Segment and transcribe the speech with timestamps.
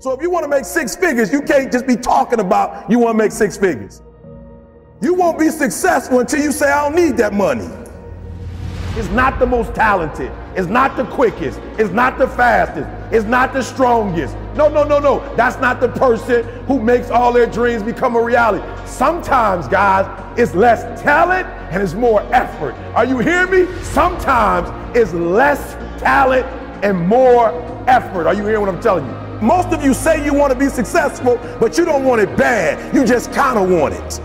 [0.00, 2.98] So if you want to make six figures, you can't just be talking about you
[2.98, 4.00] want to make six figures.
[5.02, 7.68] You won't be successful until you say, I don't need that money.
[8.96, 10.32] It's not the most talented.
[10.56, 11.60] It's not the quickest.
[11.78, 12.88] It's not the fastest.
[13.14, 14.34] It's not the strongest.
[14.54, 15.36] No, no, no, no.
[15.36, 18.64] That's not the person who makes all their dreams become a reality.
[18.86, 20.06] Sometimes, guys,
[20.38, 22.72] it's less talent and it's more effort.
[22.94, 23.82] Are you hearing me?
[23.82, 26.46] Sometimes it's less talent
[26.82, 27.50] and more
[27.86, 28.26] effort.
[28.26, 29.19] Are you hearing what I'm telling you?
[29.40, 32.94] Most of you say you want to be successful, but you don't want it bad.
[32.94, 34.20] You just kind of want it.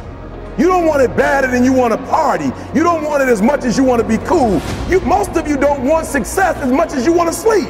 [0.57, 2.51] You don't want it badder than you want to party.
[2.73, 4.61] You don't want it as much as you want to be cool.
[4.89, 7.69] You, most of you don't want success as much as you want to sleep.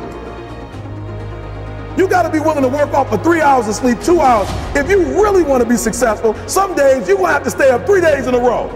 [1.97, 4.47] You got to be willing to work off for three hours of sleep, two hours.
[4.75, 7.69] If you really want to be successful, some days you're going to have to stay
[7.69, 8.69] up three days in a row.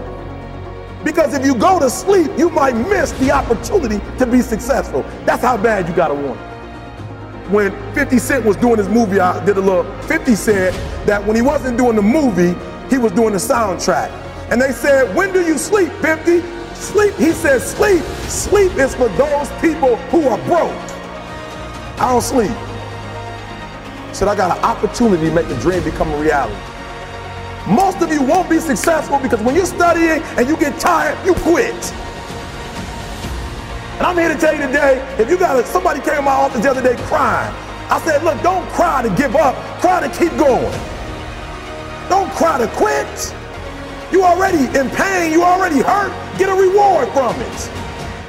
[1.04, 5.02] Because if you go to sleep, you might miss the opportunity to be successful.
[5.24, 6.49] That's how bad you got to want it.
[7.50, 10.72] When 50 Cent was doing his movie, I did a little, 50 said
[11.06, 12.54] that when he wasn't doing the movie,
[12.88, 14.08] he was doing the soundtrack.
[14.50, 16.42] And they said, When do you sleep, 50?
[16.74, 17.12] Sleep.
[17.14, 18.02] He said, Sleep.
[18.28, 20.70] Sleep is for those people who are broke.
[21.98, 22.52] I don't sleep.
[24.14, 26.54] Said, I got an opportunity to make the dream become a reality.
[27.68, 31.34] Most of you won't be successful because when you're studying and you get tired, you
[31.34, 31.74] quit.
[34.00, 36.32] And I'm here to tell you today, if you got a, somebody came to my
[36.32, 37.54] office the other day crying,
[37.90, 40.72] I said, look, don't cry to give up, cry to keep going.
[42.08, 43.34] Don't cry to quit.
[44.10, 46.12] You already in pain, you already hurt.
[46.38, 47.70] Get a reward from it.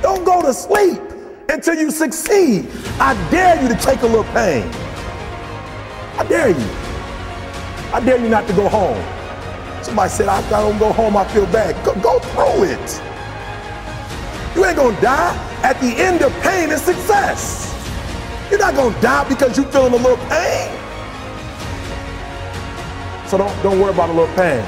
[0.02, 1.00] Don't go to sleep
[1.48, 2.68] until you succeed.
[3.00, 4.70] I dare you to take a little pain.
[6.20, 6.68] I dare you.
[7.94, 9.02] I dare you not to go home.
[9.86, 11.82] Somebody said, I don't go home, I feel bad.
[11.86, 13.02] Go, go through it.
[14.54, 15.51] You ain't gonna die.
[15.64, 17.68] At the end of pain is success.
[18.50, 20.78] You're not gonna die because you're feeling a little pain.
[23.28, 24.64] So don't, don't worry about a little pain.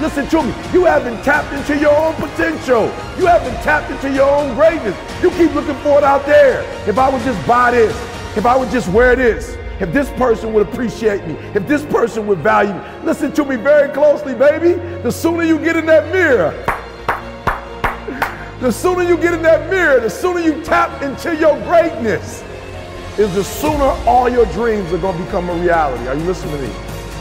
[0.00, 0.54] Listen to me.
[0.72, 2.84] You haven't tapped into your own potential.
[3.18, 4.96] You haven't tapped into your own greatness.
[5.22, 6.62] You keep looking for it out there.
[6.88, 7.96] If I would just buy this,
[8.36, 12.26] if I would just wear this, if this person would appreciate me, if this person
[12.26, 12.80] would value me.
[13.04, 14.74] Listen to me very closely, baby.
[15.02, 16.52] The sooner you get in that mirror,
[18.62, 22.44] the sooner you get in that mirror, the sooner you tap into your greatness,
[23.18, 26.06] is the sooner all your dreams are going to become a reality.
[26.06, 26.74] Are you listening to me?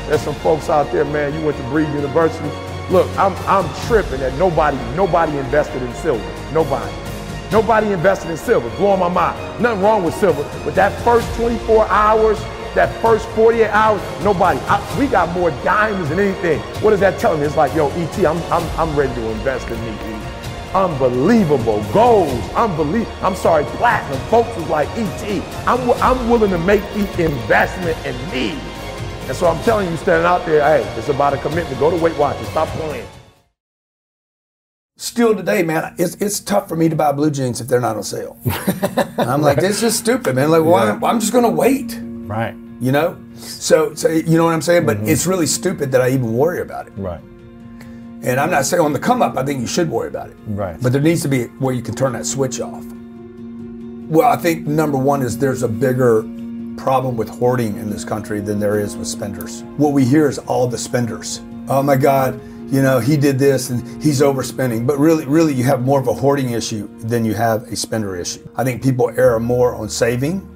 [0.07, 1.33] There's some folks out there, man.
[1.33, 2.47] You went to Breathe University.
[2.91, 6.23] Look, I'm I'm tripping that nobody nobody invested in silver.
[6.53, 6.93] Nobody.
[7.51, 8.69] Nobody invested in silver.
[8.77, 9.63] Blowing my mind.
[9.63, 12.39] Nothing wrong with silver, but that first 24 hours,
[12.75, 14.59] that first 48 hours, nobody.
[14.67, 16.59] I, we got more diamonds than anything.
[16.83, 17.47] What is that telling me?
[17.47, 20.30] It's like, yo, ET, I'm I'm I'm ready to invest in me.
[20.73, 23.11] Unbelievable goals, unbelievable.
[23.21, 24.19] I'm sorry, platinum.
[24.29, 28.57] Folks was like, ET, I'm I'm willing to make the investment in me.
[29.27, 31.79] And so I'm telling you, standing out there, hey, it's about a commitment.
[31.79, 32.47] Go to Weight Watchers.
[32.49, 33.05] Stop playing.
[34.97, 37.95] Still today, man, it's, it's tough for me to buy blue jeans if they're not
[37.97, 38.37] on sale.
[39.17, 40.51] I'm like, this is stupid, man.
[40.51, 40.91] Like, why?
[41.03, 41.99] I'm just going to wait.
[42.03, 42.55] Right.
[42.79, 43.17] You know?
[43.35, 44.85] So, so, you know what I'm saying?
[44.85, 45.07] But Mm-hmm.
[45.09, 46.93] it's really stupid that I even worry about it.
[46.97, 47.21] Right.
[48.23, 50.37] And I'm not saying on the come up, I think you should worry about it.
[50.47, 50.77] Right.
[50.81, 52.83] But there needs to be where you can turn that switch off.
[54.11, 56.21] Well, I think number one is there's a bigger
[56.77, 59.63] problem with hoarding in this country than there is with spenders.
[59.77, 61.41] What we hear is all the spenders.
[61.67, 62.39] Oh my God,
[62.71, 64.85] you know, he did this and he's overspending.
[64.85, 68.15] But really, really, you have more of a hoarding issue than you have a spender
[68.15, 68.47] issue.
[68.55, 70.47] I think people err more on saving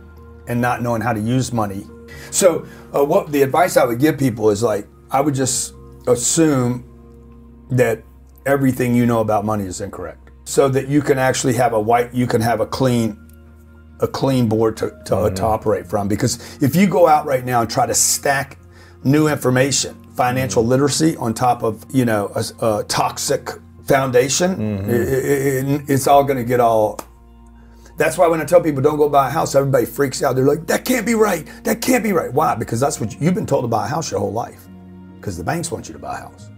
[0.47, 1.85] and not knowing how to use money.
[2.31, 5.73] So, uh, what the advice I would give people is like, I would just
[6.07, 6.83] assume
[7.69, 8.03] that
[8.45, 12.13] everything you know about money is incorrect so that you can actually have a white
[12.13, 13.19] you can have a clean
[14.01, 15.45] a clean board to, to, uh, to mm-hmm.
[15.45, 18.57] operate from because if you go out right now and try to stack
[19.03, 20.71] new information financial mm-hmm.
[20.71, 23.49] literacy on top of you know a, a toxic
[23.85, 26.99] foundation it- it- it- it's all going to get all
[27.97, 30.35] that's why when I tell people don't go buy a house, everybody freaks out.
[30.35, 31.47] They're like, that can't be right.
[31.63, 32.31] That can't be right.
[32.31, 32.55] Why?
[32.55, 34.67] Because that's what you, you've been told to buy a house your whole life.
[35.15, 36.49] Because the banks want you to buy a house.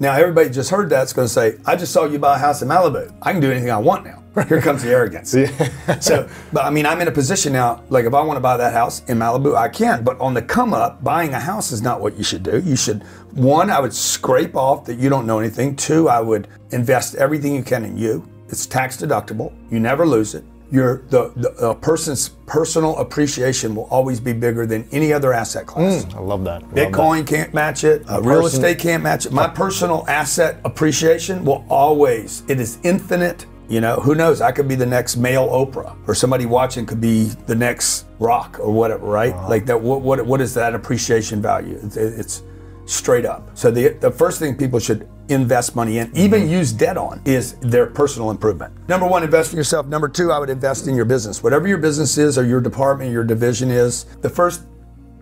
[0.00, 2.62] Now everybody just heard that's going to say, I just saw you buy a house
[2.62, 3.12] in Malibu.
[3.20, 4.22] I can do anything I want now.
[4.48, 5.30] Here comes the arrogance.
[6.00, 7.82] so, but I mean, I'm in a position now.
[7.88, 10.04] Like, if I want to buy that house in Malibu, I can.
[10.04, 12.60] But on the come up, buying a house is not what you should do.
[12.60, 13.02] You should
[13.32, 15.74] one, I would scrape off that you don't know anything.
[15.74, 18.28] Two, I would invest everything you can in you.
[18.48, 19.52] It's tax deductible.
[19.70, 20.44] You never lose it.
[20.70, 25.66] Your the, the a person's personal appreciation will always be bigger than any other asset
[25.66, 26.04] class.
[26.14, 26.62] I love that.
[26.62, 28.02] Love Bitcoin can't match it.
[28.08, 29.32] Uh, real person- estate can't match it.
[29.32, 34.40] My personal asset appreciation will always, it is infinite You know, who knows?
[34.40, 38.58] I could be the next male Oprah, or somebody watching could be the next Rock
[38.58, 39.34] or whatever, right?
[39.48, 39.78] Like that.
[39.80, 41.78] What, what what is that appreciation value?
[41.82, 42.42] It's, it's
[42.86, 43.50] straight up.
[43.54, 47.54] So the the first thing people should invest money in, even use debt on, is
[47.60, 48.72] their personal improvement.
[48.88, 49.86] Number one, invest in yourself.
[49.86, 51.42] Number two, I would invest in your business.
[51.42, 54.04] Whatever your business is, or your department, your division is.
[54.22, 54.62] The first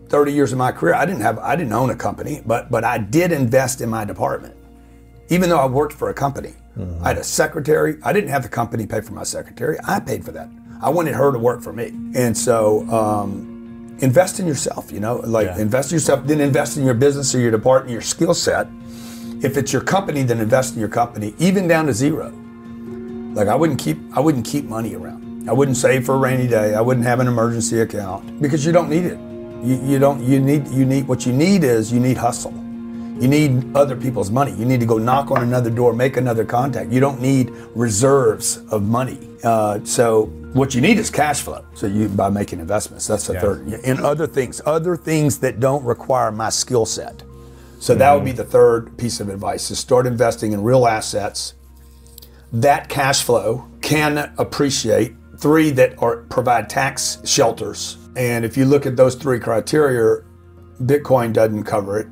[0.08, 2.84] 30 years of my career, I didn't have I didn't own a company, but but
[2.84, 4.54] I did invest in my department.
[5.28, 6.54] Even though I worked for a company.
[7.02, 7.96] I had a secretary.
[8.04, 9.78] I didn't have the company pay for my secretary.
[9.84, 10.50] I paid for that.
[10.82, 11.86] I wanted her to work for me.
[12.14, 15.58] And so um, invest in yourself, you know, like Yeah.
[15.58, 18.66] invest in yourself, then invest in your business or your department, your skill set.
[19.42, 22.32] If it's your company, then invest in your company, even down to zero.
[23.34, 25.48] Like I wouldn't keep I wouldn't keep money around.
[25.48, 26.74] I wouldn't save for a rainy day.
[26.74, 29.18] I wouldn't have an emergency account because you don't need it.
[29.62, 32.52] You, you don't you need you need what you need is you need hustle.
[33.20, 34.52] You need other people's money.
[34.52, 36.90] You need to go knock on another door, make another contact.
[36.90, 39.18] You don't need reserves of money.
[39.42, 41.64] Uh, so what you need is cash flow.
[41.74, 43.06] So you by making investments.
[43.06, 43.68] That's the third.
[43.84, 47.22] In other things, other things that don't require my skill set.
[47.78, 48.38] So that would be mm-hmm.
[48.38, 51.54] the third piece of advice: is start investing in real assets
[52.52, 55.14] that cash flow can appreciate.
[55.38, 57.98] Three that are provide tax shelters.
[58.16, 60.24] And if you look at those three criteria,
[60.80, 62.06] Bitcoin doesn't cover it.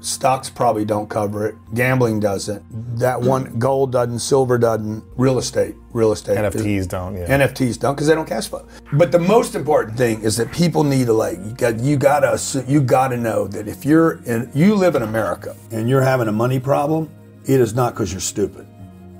[0.00, 1.56] Stocks probably don't cover it.
[1.74, 2.62] Gambling doesn't.
[2.98, 4.20] That one gold doesn't.
[4.20, 5.02] Silver doesn't.
[5.16, 5.74] Real estate.
[5.92, 6.38] Real estate.
[6.38, 7.16] NFTs don't.
[7.16, 7.26] Yeah.
[7.26, 8.66] NFTs don't because they don't cash flow.
[8.92, 12.64] But the most important thing is that people need to like you got you gotta
[12.68, 16.32] you gotta know that if you're in you live in America and you're having a
[16.32, 17.10] money problem,
[17.44, 18.66] it is not because you're stupid,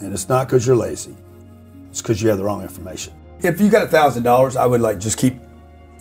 [0.00, 1.16] and it's not because you're lazy.
[1.90, 3.14] It's because you have the wrong information.
[3.40, 5.34] If you got a thousand dollars, I would like just keep,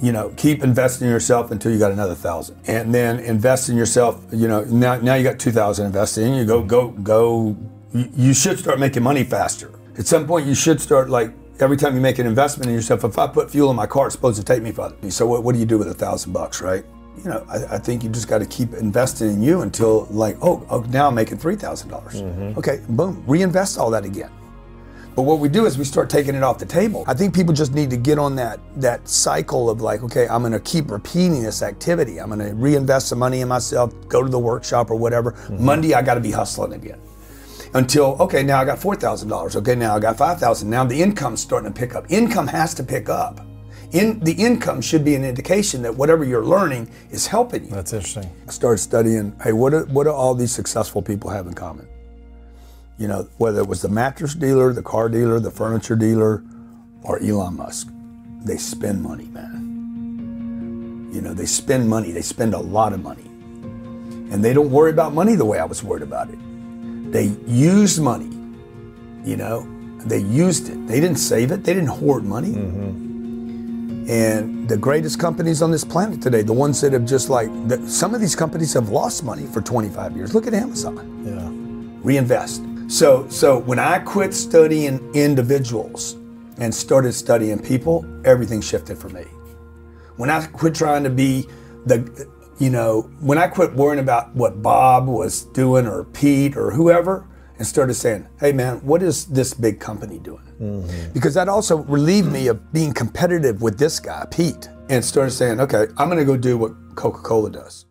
[0.01, 3.75] you know, keep investing in yourself until you got another thousand, and then invest in
[3.75, 4.23] yourself.
[4.31, 6.33] You know, now now you got two thousand invested in.
[6.35, 7.55] You go go go.
[7.93, 9.71] You, you should start making money faster.
[9.97, 13.03] At some point, you should start like every time you make an investment in yourself.
[13.03, 14.93] If I put fuel in my car, it's supposed to take me five.
[15.09, 16.85] So what, what do you do with a thousand bucks, right?
[17.17, 20.37] You know, I, I think you just got to keep investing in you until like,
[20.41, 21.89] oh, oh now I'm making three dollars.
[21.89, 22.59] Mm-hmm.
[22.59, 24.29] Okay, boom, reinvest all that again.
[25.17, 27.03] But what we do is we start taking it off the table.
[27.07, 30.43] I think people just need to get on that that cycle of like, okay, I'm
[30.43, 32.21] going to keep repeating this activity.
[32.21, 35.31] I'm going to reinvest some money in myself, go to the workshop or whatever.
[35.31, 35.65] Mm-hmm.
[35.65, 37.01] Monday, I got to be hustling again.
[37.73, 39.55] Until okay, now I got four thousand dollars.
[39.55, 40.69] Okay, now I got five thousand.
[40.69, 42.11] Now the income's starting to pick up.
[42.11, 43.43] Income has to pick up.
[43.93, 47.71] In the income should be an indication that whatever you're learning is helping you.
[47.71, 48.29] That's interesting.
[48.47, 49.35] I started studying.
[49.41, 51.87] Hey, what do, what do all these successful people have in common?
[52.97, 56.43] You know, whether it was the mattress dealer, the car dealer, the furniture dealer,
[57.03, 57.89] or Elon Musk,
[58.43, 61.09] they spend money, man.
[61.13, 62.11] You know, they spend money.
[62.11, 63.25] They spend a lot of money,
[64.31, 66.39] and they don't worry about money the way I was worried about it.
[67.11, 68.31] They used money.
[69.23, 69.67] You know,
[70.05, 70.87] they used it.
[70.87, 71.63] They didn't save it.
[71.63, 72.53] They didn't hoard money.
[72.53, 74.09] Mm-hmm.
[74.09, 77.85] And the greatest companies on this planet today, the ones that have just like, the,
[77.89, 80.33] some of these companies have lost money for 25 years.
[80.33, 80.95] Look at Amazon.
[81.25, 81.49] Yeah.
[82.03, 82.63] Reinvest.
[82.87, 86.13] So, so when I quit studying individuals
[86.57, 89.25] and started studying people, everything shifted for me.
[90.15, 91.47] When I quit trying to be
[91.85, 92.27] the,
[92.59, 97.27] you know, when I quit worrying about what Bob was doing or Pete or whoever,
[97.57, 100.45] and started saying, hey man, what is this big company doing?
[100.61, 101.11] Mm-hmm.
[101.11, 105.59] Because that also relieved me of being competitive with this guy, Pete, and started saying,
[105.59, 107.86] okay, I'm gonna go do what Coca Cola does.